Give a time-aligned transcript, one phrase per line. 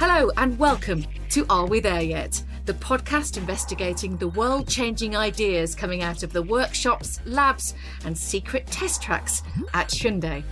[0.00, 2.44] Hello, and welcome to Are We There Yet?
[2.66, 8.68] The podcast investigating the world changing ideas coming out of the workshops, labs, and secret
[8.68, 9.42] test tracks
[9.74, 10.44] at Hyundai.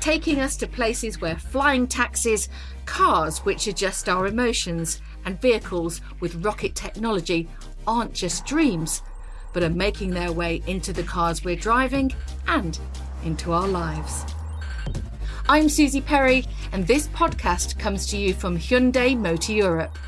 [0.00, 2.50] Taking us to places where flying taxis,
[2.84, 7.48] cars which adjust our emotions, and vehicles with rocket technology
[7.86, 9.00] aren't just dreams,
[9.54, 12.12] but are making their way into the cars we're driving
[12.46, 12.78] and
[13.24, 14.26] into our lives.
[15.48, 19.98] I'm Suzi Perry, and this podcast comes to you from Hyundai Motor Europe.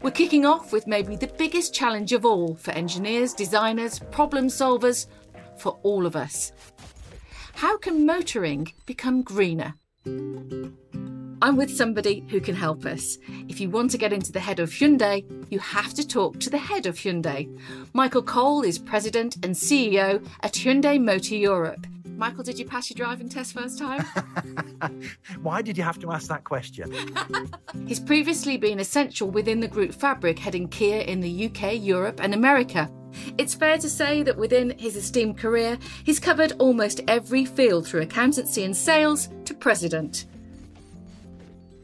[0.00, 5.08] We're kicking off with maybe the biggest challenge of all for engineers, designers, problem solvers,
[5.58, 6.52] for all of us.
[7.54, 9.74] How can motoring become greener?
[10.06, 13.18] I'm with somebody who can help us.
[13.48, 16.48] If you want to get into the head of Hyundai, you have to talk to
[16.48, 17.48] the head of Hyundai.
[17.92, 21.86] Michael Cole is president and CEO at Hyundai Motor Europe.
[22.16, 24.02] Michael, did you pass your driving test first time?
[25.42, 26.94] Why did you have to ask that question?
[27.86, 32.32] He's previously been essential within the group fabric, heading Kia in the UK, Europe, and
[32.32, 32.90] America.
[33.38, 38.02] It's fair to say that within his esteemed career, he's covered almost every field through
[38.02, 40.26] accountancy and sales to president.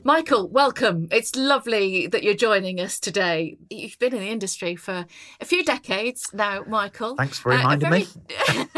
[0.02, 1.08] Michael, welcome.
[1.10, 3.58] It's lovely that you're joining us today.
[3.68, 5.04] You've been in the industry for
[5.40, 7.16] a few decades now, Michael.
[7.16, 8.06] Thanks for reminding uh, very,
[8.58, 8.66] me.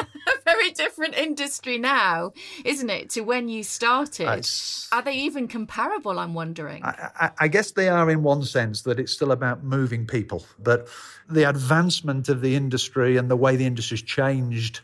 [0.62, 2.32] very different industry now,
[2.64, 4.28] isn't it, to when you started?
[4.38, 6.18] It's, are they even comparable?
[6.18, 6.84] I'm wondering.
[6.84, 10.44] I, I, I guess they are in one sense that it's still about moving people,
[10.58, 10.88] but
[11.28, 14.80] the advancement of the industry and the way the industry's changed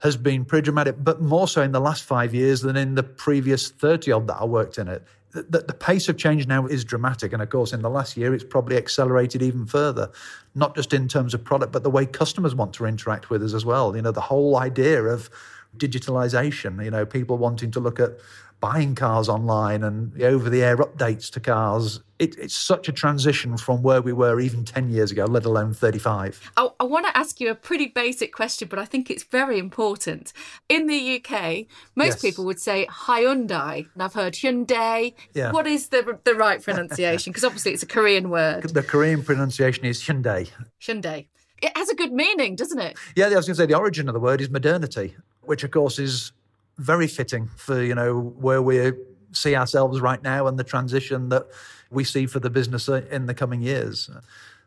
[0.00, 3.02] has been pretty dramatic, but more so in the last five years than in the
[3.02, 5.02] previous 30 odd that I worked in it
[5.42, 7.32] the, the, pace of change now is dramatic.
[7.32, 10.10] And of course, in the last year, it's probably accelerated even further,
[10.54, 13.54] not just in terms of product, but the way customers want to interact with us
[13.54, 13.94] as well.
[13.94, 15.30] You know, the whole idea of
[15.76, 18.12] digitalization, you know, people wanting to look at
[18.60, 22.00] buying cars online and over the air updates to cars.
[22.18, 25.74] It, it's such a transition from where we were even 10 years ago, let alone
[25.74, 26.52] 35.
[26.56, 29.58] I, I want to ask you a pretty basic question, but I think it's very
[29.58, 30.32] important.
[30.68, 32.22] In the UK, most yes.
[32.22, 35.12] people would say Hyundai, and I've heard Hyundai.
[35.34, 35.52] Yeah.
[35.52, 37.32] What is the, the right pronunciation?
[37.32, 38.62] Because obviously it's a Korean word.
[38.62, 40.50] The Korean pronunciation is Hyundai.
[40.80, 41.26] Hyundai.
[41.62, 42.98] It has a good meaning, doesn't it?
[43.14, 45.70] Yeah, I was going to say the origin of the word is modernity, which of
[45.70, 46.32] course is
[46.78, 48.92] very fitting for you know where we
[49.32, 51.46] see ourselves right now and the transition that
[51.90, 54.10] we see for the business uh, in the coming years.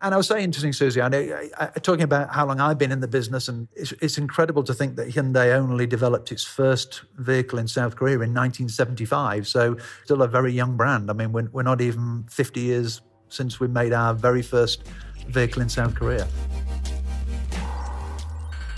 [0.02, 2.78] And I was saying interesting, Suzi, I know, I, I, talking about how long I've
[2.78, 6.46] been in the business, and it's, it's, incredible to think that Hyundai only developed its
[6.46, 9.46] first vehicle in South Korea in 1975.
[9.46, 9.76] So,
[10.06, 11.10] still a very young brand.
[11.10, 14.84] I mean, we're, we're not even 50 years since we made our very first
[15.28, 16.26] vehicle in South Korea.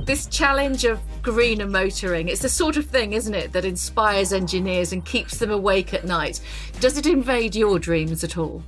[0.04, 4.92] This challenge of greener motoring, it's the sort of thing, isn't it, that inspires engineers
[4.92, 6.42] and keeps them awake at night.
[6.80, 8.64] Does it invade your dreams at all?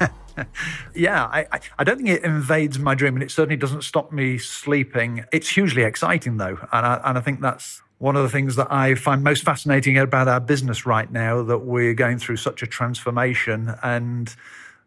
[0.94, 1.46] yeah, I,
[1.78, 5.24] I don't think it invades my dream, and it certainly doesn't stop me sleeping.
[5.32, 8.72] It's hugely exciting, though, and I, and I think that's one of the things that
[8.72, 12.66] I find most fascinating about our business right now that we're going through such a
[12.66, 14.34] transformation and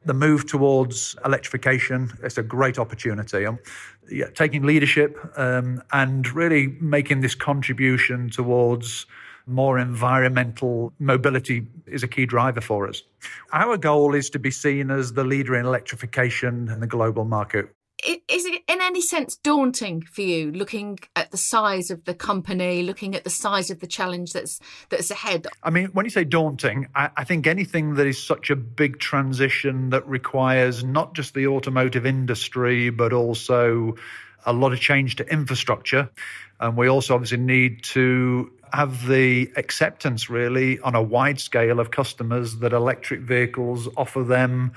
[0.06, 3.46] the move towards electrification is a great opportunity.
[3.46, 3.60] Um,
[4.10, 9.06] yeah, taking leadership um, and really making this contribution towards
[9.48, 13.04] more environmental mobility is a key driver for us.
[13.54, 17.70] Our goal is to be seen as the leader in electrification in the global market
[18.04, 22.84] is it in any sense daunting for you looking at the size of the company
[22.84, 25.48] looking at the size of the challenge that's that's ahead?
[25.64, 29.00] I mean when you say daunting I, I, think anything that is such a big
[29.00, 33.96] transition that requires not just the automotive industry but also
[34.46, 36.10] a lot of change to infrastructure.
[36.60, 41.92] And we also obviously need to have the acceptance really on a wide scale of
[41.92, 44.74] customers that electric vehicles offer them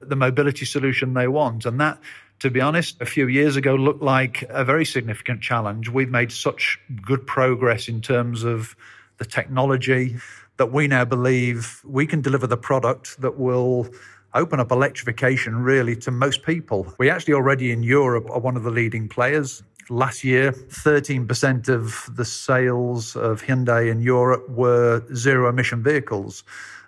[0.00, 1.66] the mobility solution they want.
[1.66, 1.98] And that
[2.40, 5.88] to be honest, a few years ago looked like a very significant challenge.
[5.88, 8.74] We've made such good progress in terms of
[9.18, 10.16] the technology
[10.56, 13.88] that we now believe we can deliver the product that will
[14.34, 16.92] open up electrification really to most people.
[16.98, 19.62] We actually already in Europe are one of the leading players.
[19.90, 26.44] Last year, 13% of the sales of Hyundai in Europe were zero emission vehicles.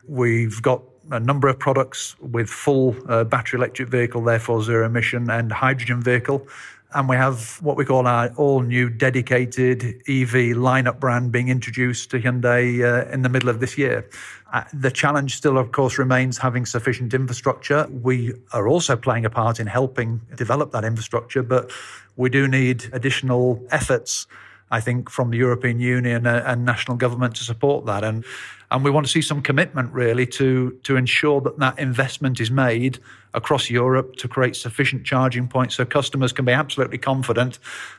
[0.07, 5.31] We've got a number of products with full uh, battery electric vehicle, therefore zero emission,
[5.31, 6.47] and hydrogen vehicle.
[6.95, 12.11] And we have what we call our all new dedicated EV lineup brand being introduced
[12.11, 14.09] to Hyundai uh, in the middle of this year.
[14.53, 17.89] Uh, the challenge still, of course, remains having sufficient infrastructure.
[17.91, 21.71] We are also playing a part in helping develop that infrastructure, but
[22.17, 24.27] we do need additional efforts
[24.73, 28.03] I think, from the European Union and national government to support that.
[28.03, 28.25] And
[28.73, 32.51] and we want to see some commitment really to to ensure that that investment is
[32.51, 32.99] made
[33.35, 37.59] across Europe to create sufficient charging points so customers can be absolutely confident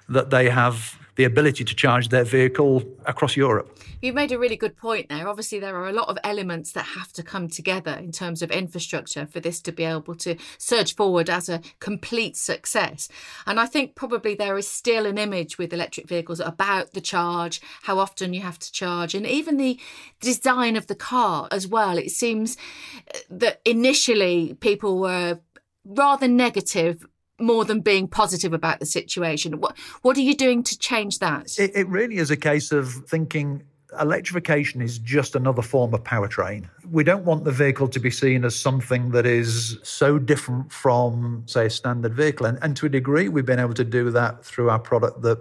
[0.10, 3.80] that they have the ability to charge their vehicle across Europe.
[4.02, 5.28] You've made a really good point there.
[5.30, 8.52] Obviously, there are a lot of elements that have to come together in terms of
[8.52, 13.08] infrastructure for this to be able to surge forward as a complete success.
[13.46, 17.62] And I think probably there is still an image with electric vehicles about the charge,
[17.84, 19.80] how often you have to charge, and even the
[20.20, 21.98] design of the car as well.
[21.98, 22.58] It seems
[23.30, 25.40] that initially people were
[25.86, 27.06] rather negative
[27.40, 29.60] more than being positive about the situation.
[29.60, 31.58] What what are you doing to change that?
[31.60, 33.64] It, it really is a case of thinking
[34.00, 36.68] electrification is just another form of powertrain.
[36.90, 41.44] We don't want the vehicle to be seen as something that is so different from,
[41.46, 42.48] say, a standard vehicle.
[42.48, 45.40] And, and to a degree, we've been able to do that through our product that.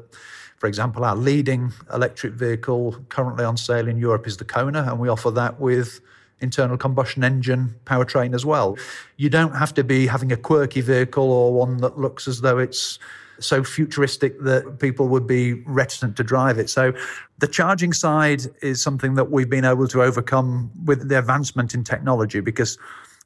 [0.59, 5.01] For example, our leading electric vehicle currently on sale in Europe is the Kona, and
[5.01, 6.01] we offer that with
[6.43, 8.77] internal combustion engine powertrain as well.
[9.17, 12.59] You don't have to be having a quirky vehicle or one that looks as though
[12.59, 12.99] it's
[13.39, 16.71] so futuristic that people would be reticent to drive it.
[16.71, 16.93] So
[17.39, 21.83] the charging side is something that we've been able to overcome with the advancement in
[21.83, 22.79] technology because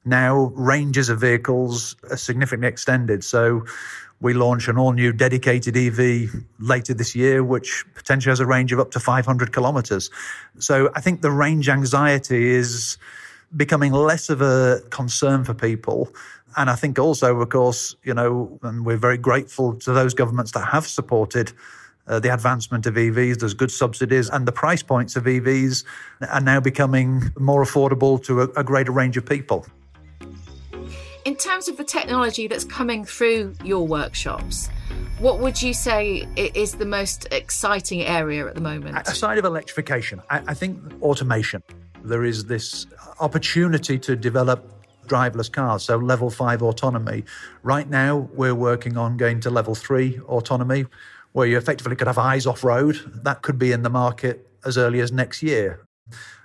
[0.07, 3.25] now ranges of vehicles are significantly extended.
[3.25, 3.65] So
[4.21, 8.73] we launch an all new dedicated EV later this year, which potentially has a range
[8.73, 10.11] of up to 500 kilometers.
[10.59, 12.97] So I think the range anxiety is
[13.55, 16.09] becoming less of a concern for people.
[16.57, 20.53] And I think also, of course, you know, and we're very grateful to those governments
[20.53, 21.53] that have supported
[22.09, 23.39] uh, the advancement of EVs.
[23.39, 25.85] There's good subsidies, and the price points of EVs
[26.31, 29.67] are now becoming more affordable to a, a greater range of people.
[31.27, 34.69] In terms of the technology that's coming through your workshops,
[35.19, 38.97] what would you say is the most exciting area at the moment?
[39.09, 41.65] Aside of electrification, I, think automation.
[42.05, 42.87] There is this
[43.19, 44.71] opportunity to develop
[45.09, 47.25] driverless cars, so level five autonomy.
[47.65, 50.87] Right now, we're working on going to level three autonomy,
[51.33, 53.01] where you effectively could have eyes off road.
[53.25, 55.89] That could be in the market as early as next year.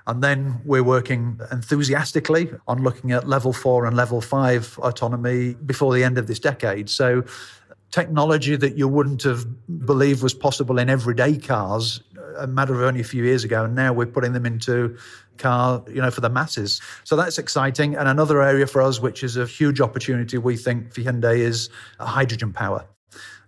[0.08, 5.94] And then we're working enthusiastically on looking at level four and level five autonomy before
[5.94, 6.90] the end of this decade.
[6.90, 7.24] So,
[7.92, 9.46] technology that you wouldn't have
[9.86, 12.02] believed was possible in everyday cars
[12.38, 14.98] a matter of only a few years ago, and now we're putting them into
[15.38, 16.82] car, you know, for the masses.
[17.04, 17.96] So that's exciting.
[17.96, 21.70] And another area for us, which is a huge opportunity, we think for Hyundai, is
[22.00, 22.86] hydrogen power.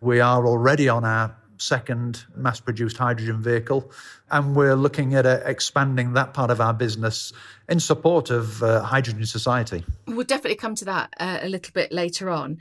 [0.02, 3.92] We are already on our second mass produced hydrogen vehicle.
[4.32, 7.32] And we're looking at uh, expanding that part of our business
[7.70, 9.86] in support of uh, Hydrogen Society.
[10.08, 12.60] We'll definitely come to that uh, a little bit later on.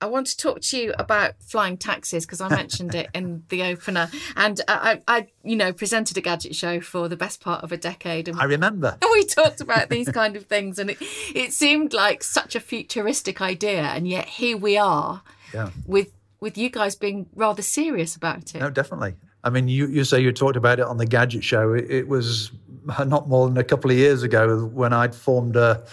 [0.00, 3.64] I want to talk to you about flying taxis because I mentioned it in the
[3.64, 7.72] opener, and I, I, you know, presented a gadget show for the best part of
[7.72, 8.28] a decade.
[8.28, 8.96] And I remember.
[9.12, 10.98] We talked about these kind of things, and it,
[11.34, 15.70] it seemed like such a futuristic idea, and yet here we are yeah.
[15.86, 18.60] with with you guys being rather serious about it.
[18.60, 19.14] No, definitely.
[19.44, 21.72] I mean, you, you say you talked about it on the Gadget Show.
[21.72, 22.50] It, it was
[22.96, 25.84] uh, not more than a couple of years ago when I'd formed a,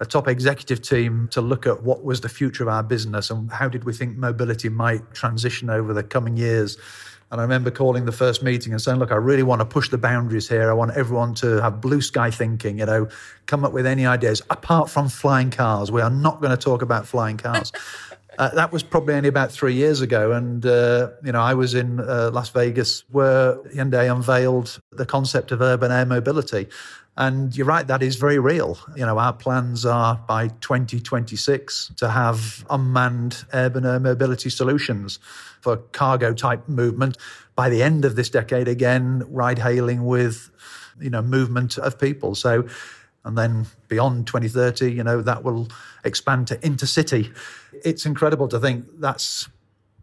[0.00, 3.50] a top executive team to look at what was the future of our business and
[3.50, 6.76] how did we think mobility might transition over the coming years.
[7.32, 9.88] And I remember calling the first meeting and saying, look, I really want to push
[9.88, 10.70] the boundaries here.
[10.70, 13.08] I want everyone to have blue sky thinking, you know,
[13.46, 15.90] come up with any ideas apart from flying cars.
[15.90, 17.72] We are not going to talk about flying cars.
[18.38, 20.32] Uh, that was probably only about three years ago.
[20.32, 25.52] And, uh, you know, I was in uh, Las Vegas where Hyundai unveiled the concept
[25.52, 26.68] of urban air mobility.
[27.18, 28.78] And you're right, that is very real.
[28.94, 35.18] You know, our plans are by 2026 to have unmanned urban air mobility solutions
[35.62, 37.16] for cargo type movement.
[37.54, 40.50] By the end of this decade, again, ride hailing with,
[41.00, 42.34] you know, movement of people.
[42.34, 42.66] So,
[43.26, 45.68] and then beyond 2030, you know, that will
[46.04, 47.36] expand to intercity.
[47.84, 49.48] It's incredible to think that's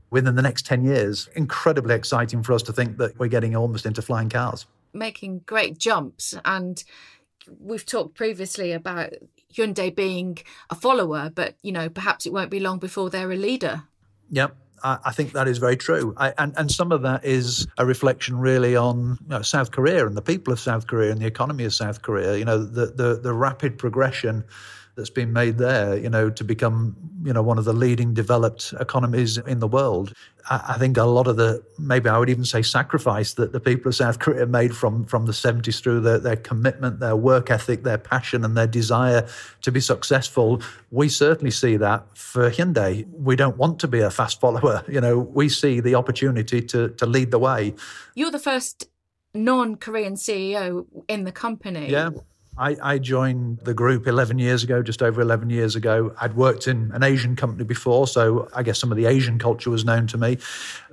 [0.10, 1.30] within the next 10 years.
[1.34, 4.66] Incredibly exciting for us to think that we're getting almost into flying cars.
[4.94, 6.36] Making great jumps.
[6.44, 6.84] And
[7.60, 9.14] we've talked previously about
[9.54, 10.38] Hyundai being
[10.70, 13.84] a follower, but, you know, perhaps it won't be long before they're a leader.
[14.32, 14.56] Yep.
[14.84, 16.14] I, think that is very true.
[16.18, 20.06] I, and, and some of that is a reflection really on you know, South Korea
[20.06, 22.38] and the people of South Korea and the economy of South Korea.
[22.38, 24.44] You know, the, the, the rapid progression
[24.96, 28.74] that's been made there, you know, to become, you know, one of the leading developed
[28.80, 30.14] economies in the world.
[30.50, 33.60] I, I think a lot of the, maybe I would even say sacrifice that the
[33.60, 37.50] people of South Korea made from, from the 70s through their, their commitment, their work
[37.50, 39.28] ethic, their passion, and their desire
[39.62, 40.62] to be successful.
[40.92, 43.08] We certainly see that for Hyundai.
[43.14, 44.84] We don't want to be a fast follower.
[44.94, 47.74] You know, we see the opportunity to, to lead the way.
[48.14, 48.88] You're the first
[49.34, 51.90] non Korean CEO in the company.
[51.90, 52.12] Yeah.
[52.58, 56.14] I, I, joined the group 11 years ago, just over 11 years ago.
[56.22, 59.72] I'd worked in an Asian company before, so I guess some of the Asian culture
[59.72, 60.38] was known to me.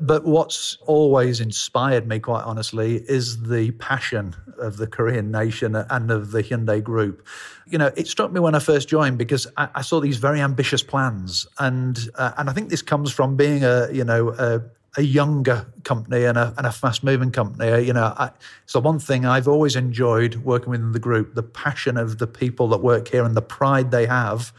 [0.00, 6.10] But what's always inspired me, quite honestly, is the passion of the Korean nation and
[6.10, 7.26] of the Hyundai group.
[7.66, 10.40] You know, it struck me when I first joined because I, I saw these very
[10.40, 14.62] ambitious plans, and uh, and I think this comes from being a you know a,
[14.96, 17.70] a younger company and a, and a fast moving company.
[17.70, 18.30] Uh, you know, I,
[18.66, 22.68] so one thing I've always enjoyed working within the group, the passion of the people
[22.68, 24.52] that work here and the pride they have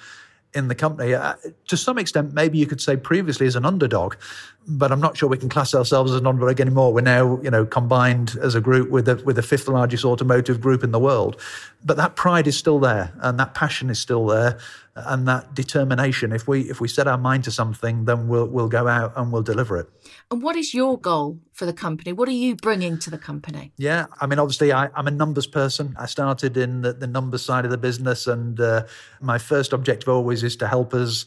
[0.54, 1.14] in the company.
[1.14, 1.34] Uh,
[1.68, 4.16] to some extent, maybe you could say previously as an underdog,
[4.68, 6.94] but I'm not sure we can class ourselves as an underdog anymore.
[6.94, 10.62] We're now, you know, combined as a group with the, with the fifth largest automotive
[10.62, 11.40] group in the world.
[11.84, 14.60] But that pride is still there and that passion is still there
[14.96, 16.32] and that determination.
[16.32, 19.32] If we if we set our mind to something, then we'll we'll go out and
[19.32, 19.90] we'll deliver it.
[20.30, 22.14] And what is your goal for the company?
[22.14, 23.72] What are you bringing to the company?
[23.78, 25.96] Yeah, I mean, obviously, I, am a numbers person.
[25.98, 28.86] I started in the, the numbers side of the business, and uh,
[29.22, 31.26] my first objective always is to help us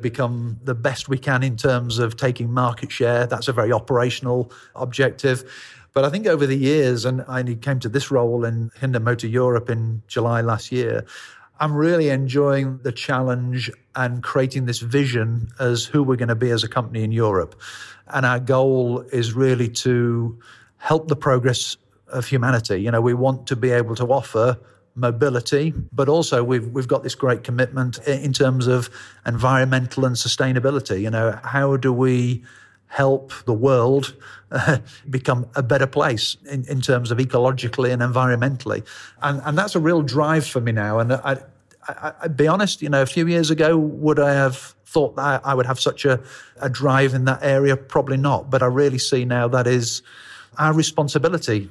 [0.00, 3.26] become the best we can in terms of taking market share.
[3.26, 5.44] That's a very operational objective.
[5.92, 9.28] But I think over the years, and I came to this role in Hyundai Motor
[9.28, 11.06] Europe in July last year,
[11.58, 16.50] I'm really enjoying the challenge and creating this vision as who we're going to be
[16.50, 17.58] as a company in Europe.
[18.08, 20.38] And our goal is really to
[20.76, 22.82] help the progress of humanity.
[22.82, 24.58] You know, we want to be able to offer
[24.96, 28.90] mobility, but also we've we've got this great commitment in terms of
[29.24, 31.00] environmental and sustainability.
[31.02, 32.42] You know, how do we
[32.88, 34.14] help the world
[34.50, 34.78] uh,
[35.10, 38.86] become a better place in, in terms of ecologically and environmentally.
[39.22, 40.98] And, and that's a real drive for me now.
[41.00, 41.38] And I,
[41.88, 45.44] I, I'd be honest, you know, a few years ago, would I have thought that
[45.44, 46.22] I would have such a,
[46.60, 47.76] a drive in that area?
[47.76, 48.50] Probably not.
[48.50, 50.02] But I really see now that is
[50.58, 51.68] our responsibility.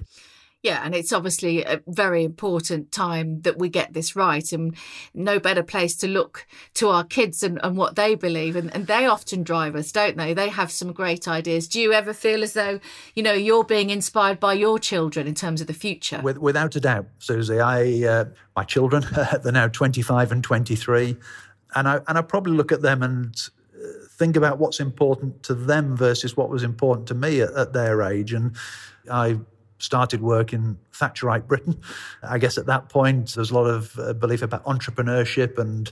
[0.66, 4.76] Yeah, and it's obviously a very important time that we get this right, and
[5.14, 8.56] no better place to look to our kids and, and what they believe.
[8.56, 10.34] And, and they often drive us, don't they?
[10.34, 11.68] They have some great ideas.
[11.68, 12.80] Do you ever feel as though,
[13.14, 16.20] you know, you're being inspired by your children in terms of the future?
[16.24, 17.64] With, without a doubt, Suzi.
[17.64, 19.06] I, uh, my children,
[19.44, 21.16] they're now 25 and 23.
[21.76, 23.40] And I, and I probably look at them and
[23.76, 27.74] uh, think about what's important to them versus what was important to me at, at
[27.74, 28.34] their age.
[28.34, 28.56] And
[29.12, 29.38] I
[29.78, 31.80] started work in Thatcherite Britain.
[32.24, 35.92] I guess at that point, there's a lot of uh, belief about entrepreneurship and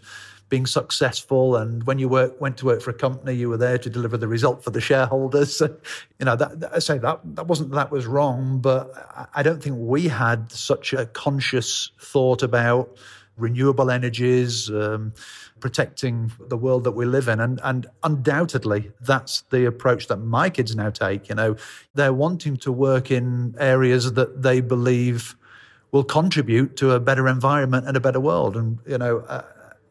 [0.49, 1.55] being successful.
[1.55, 4.17] And when you work, went to work for a company, you were there to deliver
[4.17, 5.61] the result for the shareholders.
[6.19, 9.77] you know, that, I say that that wasn't that was wrong, but I don't think
[9.79, 12.95] we had such a conscious thought about
[13.37, 14.69] renewable energies.
[14.69, 15.13] Um,
[15.63, 17.39] protecting the world that we live in.
[17.39, 21.29] And, and undoubtedly, that's the approach that my kids now take.
[21.29, 21.55] You know,
[21.93, 25.37] they're wanting to work in areas that they believe
[25.93, 28.57] will contribute to a better environment and a better world.
[28.57, 29.45] And, you know, uh,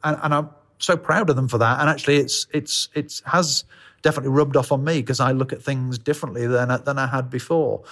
[0.05, 1.81] and, and I'm so proud of them for that.
[1.81, 3.65] And actually, it's, it's, it has
[4.03, 7.31] definitely rubbed off on me because I look at things differently than, than I had
[7.31, 7.83] before.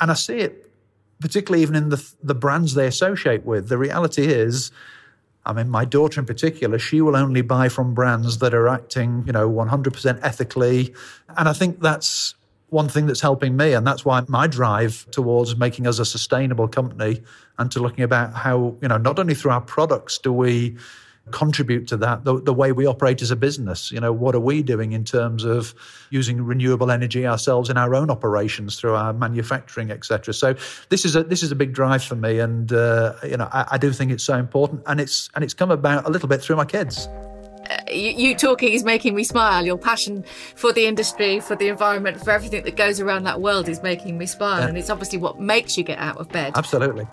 [0.00, 0.70] And I see it
[1.20, 3.68] particularly even in the, the brands they associate with.
[3.68, 4.70] The reality is,
[5.46, 9.24] I mean, my daughter in particular, she will only buy from brands that are acting,
[9.26, 10.94] you know, 100% ethically.
[11.36, 12.34] And I think that's
[12.70, 13.72] one thing that's helping me.
[13.72, 17.22] And that's why my drive towards making us a sustainable company
[17.58, 20.76] and to looking about how, you know, not only through our products do we
[21.30, 24.40] contribute to that the, the way we operate as a business you know what are
[24.40, 25.74] we doing in terms of
[26.10, 30.54] using renewable energy ourselves in our own operations through our manufacturing etc so
[30.90, 33.66] this is a this is a big drive for me and uh, you know I,
[33.72, 36.42] I do think it's so important and it's and it's come about a little bit
[36.42, 37.08] through my kids
[37.70, 39.64] uh, you, you, talking is making me smile.
[39.64, 40.22] Your passion
[40.54, 44.18] for the industry, for the environment, for everything that goes around that world is making
[44.18, 44.60] me smile.
[44.60, 44.68] Yeah.
[44.68, 46.52] And it's obviously what makes you get out of bed.
[46.56, 47.06] Absolutely.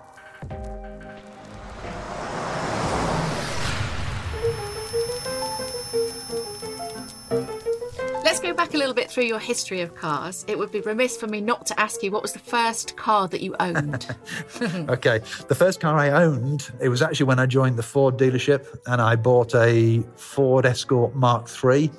[8.40, 11.28] Go back a little bit through your history of cars, it would be remiss for
[11.28, 14.16] me not to ask you what was the first car that you owned?
[14.62, 15.20] okay.
[15.48, 19.02] The first car I owned, it was actually when I joined the Ford dealership and
[19.02, 21.92] I bought a Ford Escort Mark III.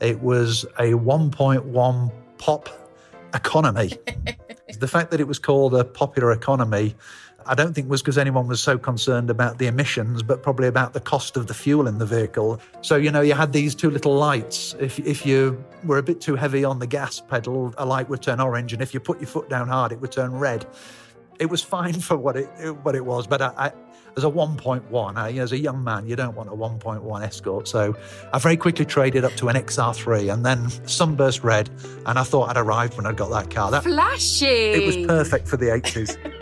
[0.00, 2.68] It was a 1.1 pop
[3.34, 3.92] economy.
[4.78, 6.94] the fact that it was called a popular economy
[7.46, 10.68] I don't think it was because anyone was so concerned about the emissions, but probably
[10.68, 12.60] about the cost of the fuel in the vehicle.
[12.80, 14.74] So, you know, you had these two little lights.
[14.78, 18.22] If, if you were a bit too heavy on the gas pedal, a light would
[18.22, 18.72] turn orange.
[18.72, 20.66] And if you put your foot down hard, it would turn red.
[21.38, 22.48] It was fine for what it,
[22.82, 23.26] what it was.
[23.26, 23.72] But I, I
[24.16, 27.68] as a 1.1, I, as a young man, you don't want a 1.1 Escort.
[27.68, 27.96] So
[28.32, 31.70] I very quickly traded up to an XR3 and then sunburst red.
[32.06, 33.70] And I thought I'd arrived when I got that car.
[33.70, 34.46] That, Flashy.
[34.46, 36.16] It was perfect for the 80s.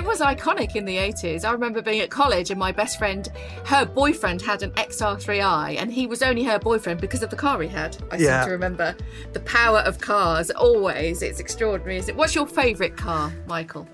[0.00, 1.44] It was iconic in the 80s.
[1.44, 3.28] I remember being at college and my best friend,
[3.66, 7.60] her boyfriend had an XR3i and he was only her boyfriend because of the car
[7.60, 7.98] he had.
[8.10, 8.40] I Yeah.
[8.40, 8.96] seem to remember.
[9.34, 11.20] The power of cars, always.
[11.20, 12.16] It's extraordinary, is it?
[12.16, 13.86] What's your favourite car, Michael?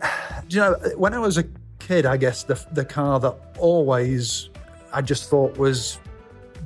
[0.46, 1.44] Do you know, when I was a
[1.80, 4.48] kid, I guess the, the car that always
[4.92, 5.98] I just thought was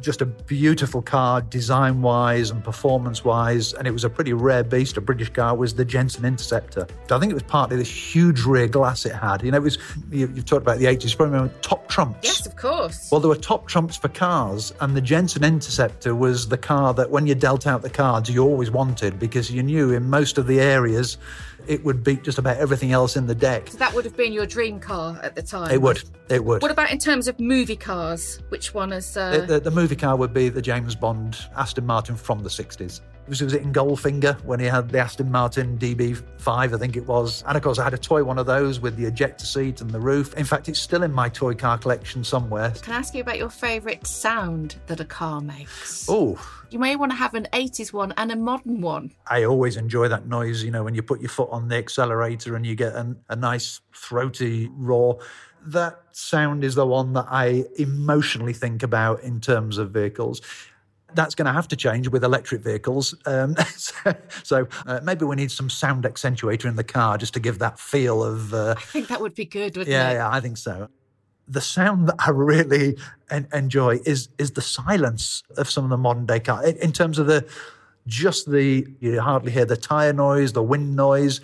[0.00, 4.64] just a beautiful car design wise and performance wise, and it was a pretty rare
[4.64, 6.86] beast, a British car, was the Jensen Interceptor.
[7.10, 9.42] I think it was partly this huge rear glass it had.
[9.42, 9.78] You know, it was,
[10.10, 12.20] you, you've talked about the 80s, you probably remember top trumps.
[12.22, 13.10] Yes, of course.
[13.10, 17.10] Well, there were top trumps for cars, and the Jensen Interceptor was the car that
[17.10, 20.46] when you dealt out the cards, you always wanted because you knew in most of
[20.46, 21.18] the areas
[21.66, 23.68] it would beat just about everything else in the deck.
[23.68, 25.70] So that would have been your dream car at the time.
[25.70, 26.02] It would.
[26.28, 26.62] It would.
[26.62, 28.40] What about in terms of movie cars?
[28.48, 29.16] Which one is.
[29.16, 29.38] Uh...
[29.38, 33.00] The, the, the movie car would be the James Bond Aston Martin from the 60s.
[33.30, 37.06] Was, was it in Goldfinger when he had the Aston Martin DB5, I think it
[37.06, 37.44] was?
[37.46, 39.88] And of course, I had a toy one of those with the ejector seat and
[39.88, 40.34] the roof.
[40.34, 42.72] In fact, it's still in my toy car collection somewhere.
[42.82, 46.06] Can I ask you about your favourite sound that a car makes?
[46.08, 49.12] Oh, You may want to have an 80s one and a modern one.
[49.28, 52.56] I always enjoy that noise, you know, when you put your foot on the accelerator
[52.56, 55.20] and you get an, a nice throaty roar.
[55.66, 60.40] That sound is the one that I emotionally think about in terms of vehicles.
[61.14, 63.14] That's going to have to change with electric vehicles.
[63.26, 67.40] Um, so so uh, maybe we need some sound accentuator in the car just to
[67.40, 68.54] give that feel of.
[68.54, 70.14] Uh, I think that would be good, wouldn't yeah, it?
[70.14, 70.88] yeah, I think so.
[71.48, 72.96] The sound that I really
[73.30, 76.68] en- enjoy is is the silence of some of the modern day cars.
[76.68, 77.46] In, in terms of the
[78.06, 81.40] just the you hardly hear the tire noise, the wind noise.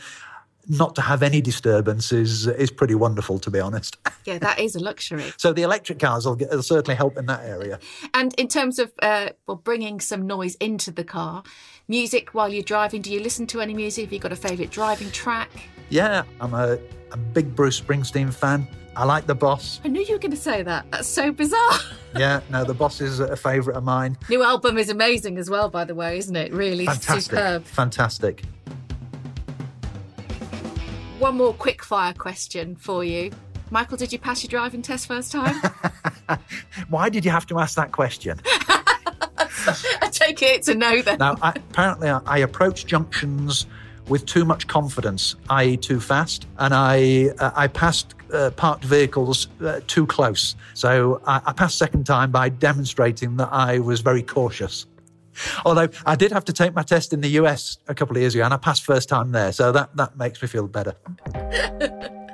[0.68, 3.96] Not to have any disturbance is is pretty wonderful, to be honest.
[4.26, 5.32] Yeah, that is a luxury.
[5.36, 7.78] So the electric cars will, get, will certainly help in that area.
[8.12, 11.44] And in terms of uh, well, bringing some noise into the car,
[11.86, 14.06] music while you're driving, do you listen to any music?
[14.06, 15.50] Have you got a favourite driving track?
[15.90, 16.76] Yeah, I'm a,
[17.12, 18.66] a big Bruce Springsteen fan.
[18.96, 19.80] I like the boss.
[19.84, 20.86] I knew you were going to say that.
[20.90, 21.72] That's so bizarre.
[22.16, 24.16] Yeah, no, the boss is a favourite of mine.
[24.30, 26.50] New album is amazing as well, by the way, isn't it?
[26.50, 27.64] Really Fantastic, superb.
[27.64, 28.42] fantastic.
[31.18, 33.30] One more quick fire question for you.
[33.70, 35.56] Michael, did you pass your driving test first time?
[36.88, 38.38] Why did you have to ask that question?
[38.46, 41.18] I take it to know then.
[41.18, 43.66] Now, I, apparently, I, I approach junctions
[44.08, 49.48] with too much confidence, i.e., too fast, and I uh, I passed uh, parked vehicles
[49.64, 50.54] uh, too close.
[50.74, 54.86] So I, I passed second time by demonstrating that I was very cautious.
[55.64, 58.34] Although I did have to take my test in the US a couple of years
[58.34, 60.94] ago, and I passed first time there, so that that makes me feel better.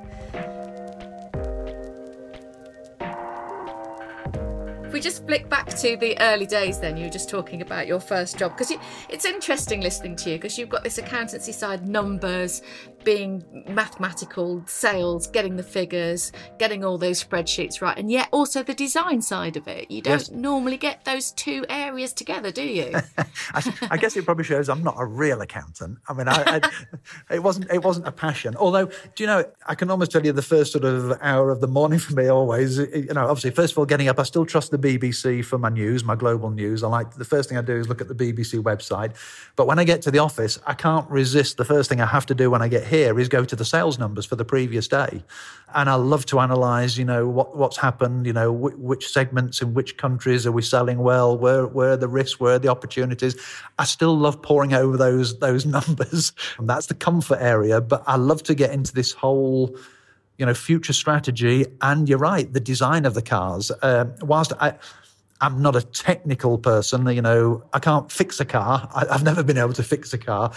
[4.92, 7.86] If we just flick back to the early days, then you were just talking about
[7.86, 8.70] your first job because
[9.08, 12.60] it's interesting listening to you because you've got this accountancy side, numbers,
[13.02, 18.74] being mathematical, sales, getting the figures, getting all those spreadsheets right, and yet also the
[18.74, 19.90] design side of it.
[19.90, 20.30] You don't Yes.
[20.30, 22.92] normally get those two areas together, do you?
[23.54, 26.00] I, I guess it probably shows I'm not a real accountant.
[26.06, 26.70] I mean, I, I,
[27.34, 28.56] it wasn't it wasn't a passion.
[28.56, 31.62] Although, do you know, I can almost tell you the first sort of hour of
[31.62, 32.76] the morning for me always.
[32.76, 35.68] You know, obviously, first of all, getting up, I still trust the BBC for my
[35.68, 36.82] news, my global news.
[36.82, 39.14] I like the first thing I do is look at the BBC website.
[39.56, 41.56] But when I get to the office, I can't resist.
[41.56, 43.64] The first thing I have to do when I get here is go to the
[43.64, 45.24] sales numbers for the previous day,
[45.74, 46.96] and I love to analyse.
[46.96, 48.26] You know what what's happened.
[48.26, 51.38] You know wh- which segments in which countries are we selling well?
[51.38, 52.40] Where where are the risks?
[52.40, 53.36] Where are the opportunities?
[53.78, 57.80] I still love poring over those those numbers, and that's the comfort area.
[57.80, 59.76] But I love to get into this whole
[60.38, 64.74] you know future strategy and you're right the design of the cars um, whilst i
[65.40, 69.42] i'm not a technical person you know i can't fix a car I, i've never
[69.42, 70.52] been able to fix a car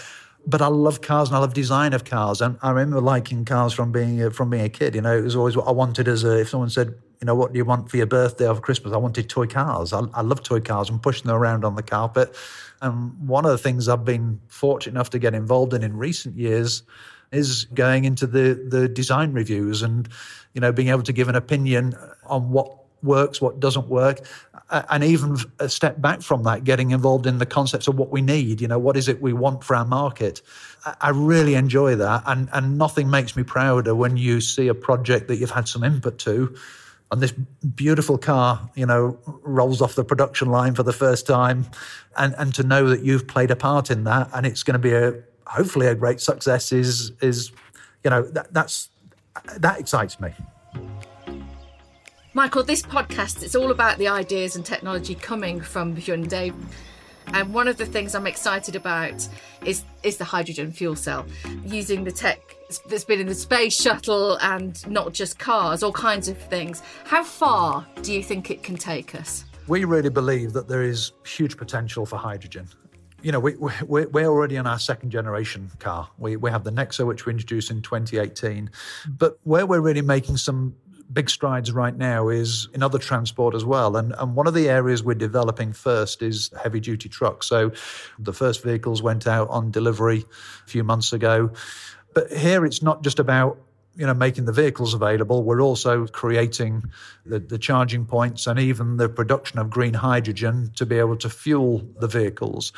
[0.46, 3.72] but I love cars and I love design of cars, and I remember liking cars
[3.72, 4.94] from being a, from being a kid.
[4.94, 6.40] You know, it was always what I wanted as a.
[6.40, 8.92] If someone said, you know, what do you want for your birthday or for Christmas?
[8.92, 9.92] I wanted toy cars.
[9.92, 12.36] I, I love toy cars and pushing them around on the carpet.
[12.80, 16.36] And one of the things I've been fortunate enough to get involved in in recent
[16.36, 16.82] years
[17.32, 20.08] is going into the the design reviews and
[20.54, 24.20] you know being able to give an opinion on what works, what doesn't work,
[24.70, 28.20] and even a step back from that, getting involved in the concepts of what we
[28.20, 28.60] need.
[28.60, 30.42] You know, what is it we want for our market?
[31.00, 35.28] I really enjoy that, and and nothing makes me prouder when you see a project
[35.28, 36.54] that you've had some input to,
[37.10, 41.66] and this beautiful car, you know, rolls off the production line for the first time,
[42.16, 44.78] and and to know that you've played a part in that, and it's going to
[44.78, 45.14] be a
[45.46, 47.52] hopefully a great success is is,
[48.04, 48.90] you know, that, that's
[49.58, 50.30] that excites me.
[52.34, 56.54] Michael, this podcast it's all about the ideas and technology coming from Hyundai.
[57.28, 59.28] And one of the things I'm excited about
[59.64, 61.26] is is the hydrogen fuel cell,
[61.64, 62.40] using the tech
[62.88, 66.82] that's been in the space shuttle and not just cars, all kinds of things.
[67.04, 69.44] How far do you think it can take us?
[69.66, 72.68] We really believe that there is huge potential for hydrogen.
[73.26, 76.08] You know, we, we, we're already on our second generation car.
[76.16, 78.70] We, we have the Nexo, which we introduced in 2018.
[78.70, 79.18] Mm.
[79.18, 80.76] But where we're really making some
[81.12, 83.96] big strides right now is in other transport as well.
[83.96, 87.48] And, and one of the areas we're developing first is heavy duty trucks.
[87.48, 87.72] So
[88.16, 90.24] the first vehicles went out on delivery
[90.64, 91.50] a few months ago.
[92.14, 93.58] But here it's not just about
[93.96, 96.84] you know making the vehicles available we're also creating
[97.24, 101.30] the, the charging points and even the production of green hydrogen to be able to
[101.30, 102.72] fuel the vehicles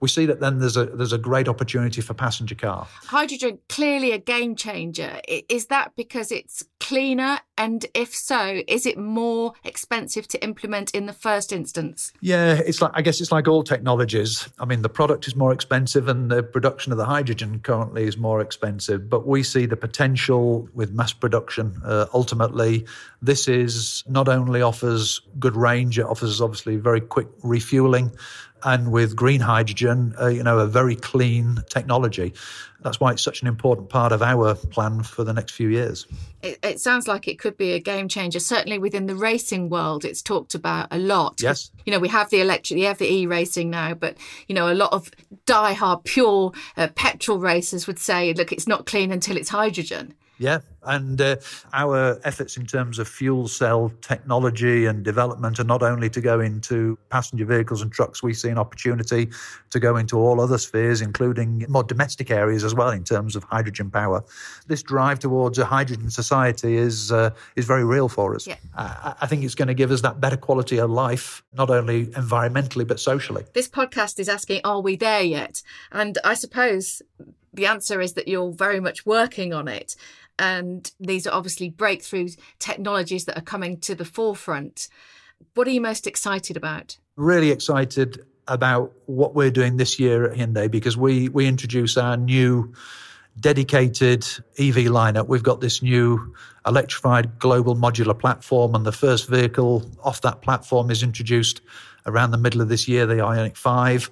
[0.00, 2.86] we see that then there's a there's a great opportunity for passenger car.
[3.04, 5.20] Hydrogen clearly a game changer.
[5.48, 11.06] Is that because it's cleaner, and if so, is it more expensive to implement in
[11.06, 12.12] the first instance?
[12.20, 14.48] Yeah, it's like I guess it's like all technologies.
[14.58, 18.16] I mean, the product is more expensive, and the production of the hydrogen currently is
[18.16, 19.08] more expensive.
[19.08, 21.80] But we see the potential with mass production.
[21.84, 22.86] Uh, ultimately,
[23.22, 28.12] this is not only offers good range, it offers obviously very quick refueling
[28.66, 32.34] and with green hydrogen, uh, you know, a very clean technology.
[32.82, 36.06] That's why it's such an important part of our plan for the next few years.
[36.42, 38.40] It, it sounds like it could be a game changer.
[38.40, 41.40] Certainly within the racing world, it's talked about a lot.
[41.40, 41.70] Yes.
[41.84, 44.16] You know, we have the electric, we have the e-racing now, but
[44.48, 45.12] you know, a lot of
[45.46, 50.14] die-hard pure uh, petrol racers would say, look, it's not clean until it's hydrogen.
[50.38, 51.36] Yeah, and uh,
[51.72, 56.40] our efforts in terms of fuel cell technology and development are not only to go
[56.40, 59.30] into passenger vehicles and trucks, we see an opportunity
[59.70, 63.44] to go into all other spheres, including more domestic areas as well in terms of
[63.44, 64.22] hydrogen power.
[64.66, 68.46] This drive towards a hydrogen society is uh, is very real for us.
[68.46, 68.56] Yeah.
[68.76, 72.06] I, I think it's going to give us that better quality of life, not only
[72.08, 73.44] environmentally but socially.
[73.54, 75.62] This podcast is asking, are we there yet?
[75.92, 77.02] And I suppose
[77.52, 79.96] the answer is that you're very much working on it.
[80.38, 84.88] And these are obviously breakthrough technologies that are coming to the forefront.
[85.54, 86.98] What are you most excited about?
[87.16, 92.16] Really excited about what we're doing this year at Hyundai because we we introduce our
[92.16, 92.72] new
[93.38, 94.22] dedicated
[94.58, 95.26] EV lineup.
[95.26, 96.34] We've got this new
[96.66, 101.60] electrified global modular platform, and the first vehicle off that platform is introduced
[102.06, 104.10] around the middle of this year, the Ioniq 5.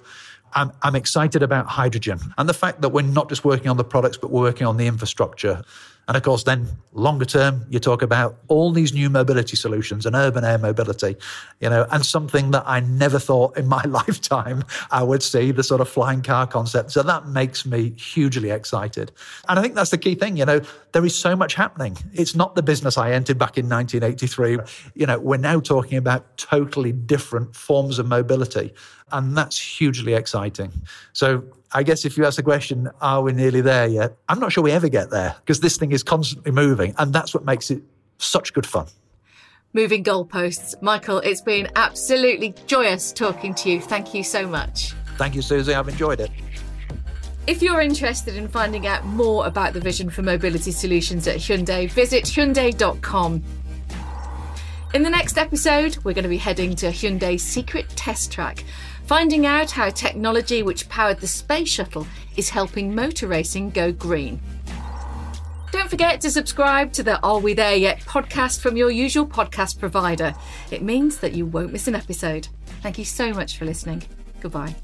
[0.53, 3.83] I'm, I'm excited about hydrogen and the fact that we're not just working on the
[3.83, 5.63] products, but we're working on the infrastructure.
[6.07, 10.15] And of course, then longer term, you talk about all these new mobility solutions and
[10.15, 11.15] urban air mobility,
[11.59, 15.63] you know, and something that I never thought in my lifetime I would see the
[15.63, 16.91] sort of flying car concept.
[16.91, 19.11] So that makes me hugely excited.
[19.49, 21.97] And I think that's the key thing, you know, there is so much happening.
[22.13, 24.59] It's not the business I entered back in 1983.
[24.93, 28.73] You know, we're now talking about totally different forms of mobility.
[29.11, 30.71] And that's hugely exciting.
[31.13, 31.43] So
[31.75, 34.15] I guess if you ask the question, are we nearly there yet?
[34.29, 36.95] I'm not sure we ever get there because this thing is constantly moving.
[36.97, 37.83] And that's what makes it
[38.17, 38.87] such good fun.
[39.73, 40.81] Moving goalposts.
[40.81, 43.81] Michael, it's been absolutely joyous talking to you.
[43.81, 44.93] Thank you so much.
[45.17, 45.73] Thank you, Suzi.
[45.73, 46.31] I've enjoyed it.
[47.45, 51.91] If you're interested in finding out more about the vision for mobility solutions at Hyundai,
[51.91, 53.43] visit Hyundai.com.
[54.93, 58.63] In the next episode, we're going to be heading to Hyundai's secret test track
[59.05, 64.39] finding out how technology which powered the space shuttle is helping motor racing go green.
[65.71, 69.79] Don't forget to subscribe to the Are We There Yet podcast from your usual podcast
[69.79, 70.33] provider.
[70.71, 72.47] It means that you won't miss an episode.
[72.81, 74.03] Thank you so much for listening.
[74.41, 74.75] Goodbye.